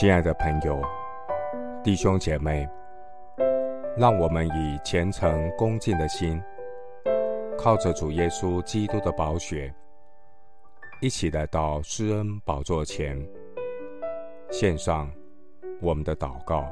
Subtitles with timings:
[0.00, 0.80] 亲爱的朋友、
[1.82, 2.68] 弟兄姐妹，
[3.96, 6.40] 让我们以虔诚恭敬的心，
[7.58, 9.74] 靠着主耶稣基督的宝血，
[11.00, 13.20] 一起来到施恩宝座前，
[14.52, 15.10] 献上
[15.80, 16.64] 我们的祷告。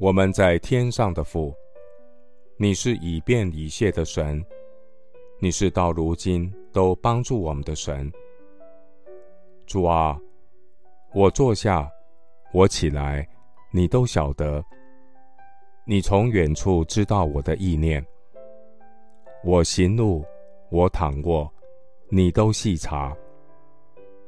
[0.00, 1.54] 我们在天上的父，
[2.56, 4.44] 你是以便以谢的神，
[5.38, 8.12] 你是到如今都帮助我们的神。
[9.66, 10.18] 主啊，
[11.14, 11.90] 我坐下，
[12.52, 13.26] 我起来，
[13.72, 14.62] 你都晓得。
[15.86, 18.04] 你从远处知道我的意念。
[19.42, 20.24] 我行路，
[20.70, 21.50] 我躺卧，
[22.08, 23.14] 你都细察。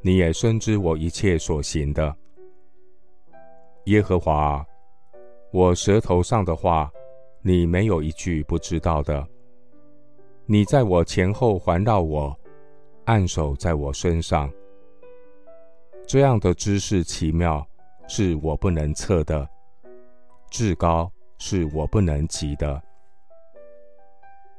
[0.00, 2.14] 你也深知我一切所行的。
[3.84, 4.64] 耶和华，
[5.52, 6.90] 我舌头上的话，
[7.42, 9.26] 你没有一句不知道的。
[10.46, 12.36] 你在我前后环绕我，
[13.04, 14.50] 按手在我身上。
[16.06, 17.66] 这样的知识奇妙，
[18.06, 19.44] 是我不能测的；
[20.48, 22.80] 至高是我不能及的。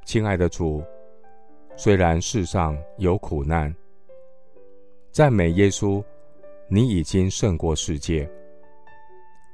[0.04, 0.84] 亲爱的主，
[1.78, 3.74] 虽然世上有苦难，
[5.10, 6.04] 赞美耶稣，
[6.68, 8.30] 你已经胜过世界，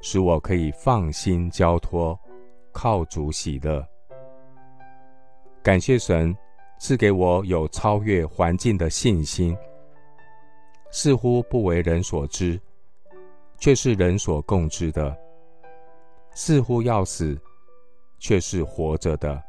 [0.01, 2.19] 使我可以放心交托，
[2.71, 3.87] 靠主喜乐。
[5.61, 6.35] 感谢神
[6.79, 9.55] 赐给我有超越环境的信心。
[10.95, 12.61] 似乎不为人所知，
[13.57, 15.11] 却是人所共知的；
[16.35, 17.35] 似乎要死，
[18.19, 19.41] 却是活着的；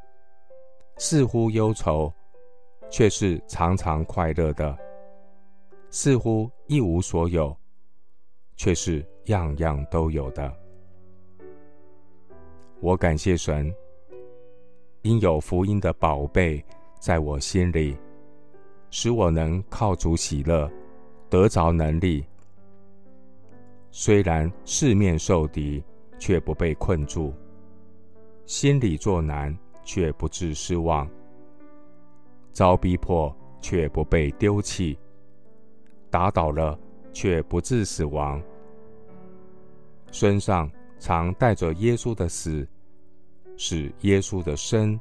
[0.97, 2.11] 似乎忧愁，
[2.91, 4.75] 却是常常快乐的；
[5.91, 7.55] 似乎一无所有，
[8.57, 10.51] 却是样样都有的。
[12.81, 13.71] 我感谢神，
[15.03, 16.65] 因有福音的宝贝
[16.99, 17.95] 在我心里，
[18.89, 20.71] 使我能靠主喜乐。
[21.29, 22.25] 得着能力，
[23.91, 25.83] 虽然四面受敌，
[26.19, 27.33] 却不被困住；
[28.47, 31.09] 心里作难，却不致失望；
[32.53, 34.97] 遭逼迫，却不被丢弃；
[36.11, 36.79] 打倒了，
[37.13, 38.41] 却不致死亡。
[40.13, 42.67] 身上常带着耶稣的死，
[43.57, 44.99] 使耶稣的生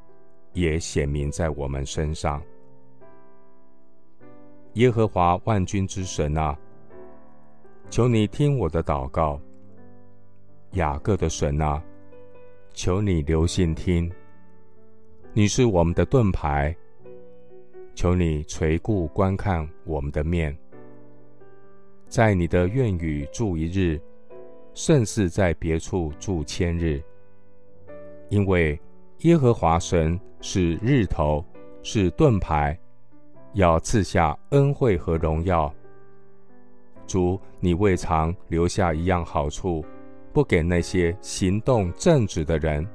[0.53, 2.41] 也显明在我们身上。
[4.73, 6.57] 耶和华万军之神啊，
[7.91, 9.39] 求你听我的祷告。
[10.71, 11.79] 雅各的神啊，
[12.73, 14.11] 求你留心听。
[15.31, 16.75] 你是我们的盾牌，
[17.93, 20.57] 求你垂顾观看我们的面。
[22.07, 24.01] 在你的愿与住一日，
[24.73, 26.99] 胜似在别处住千日。
[28.29, 28.79] 因为
[29.19, 31.45] 耶和华神是日头，
[31.83, 32.75] 是盾牌。
[33.53, 35.73] 要赐下恩惠和荣耀。
[37.05, 39.83] 主，你未尝留下一样好处，
[40.31, 42.87] 不给那些行动正直的人。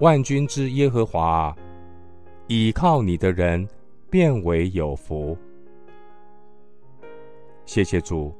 [0.00, 1.56] 万军之耶和华啊，
[2.46, 3.66] 倚靠你的人
[4.10, 5.36] 便为有福。
[7.64, 8.32] 谢谢主，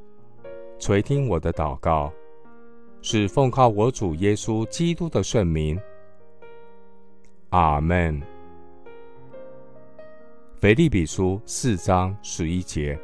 [0.78, 2.12] 垂听我的祷告，
[3.00, 5.80] 是奉靠我主耶稣基督的圣名。
[7.48, 8.35] 阿门。
[10.58, 12.98] 腓立比书四章十一节，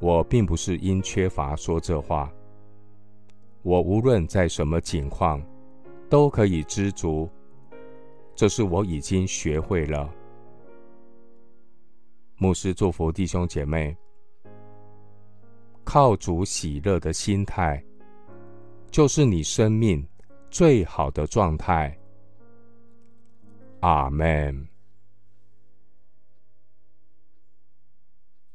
[0.00, 2.28] 我并不是因缺乏说这话。
[3.62, 5.40] 我无论在什么境况，
[6.10, 7.30] 都可以知足。
[8.34, 10.12] 这是我已经学会了。
[12.36, 13.96] 牧师祝福弟兄姐妹，
[15.84, 17.80] 靠主喜乐的心态，
[18.90, 20.04] 就是你生命
[20.50, 21.96] 最好的状态。
[23.82, 24.66] 阿门。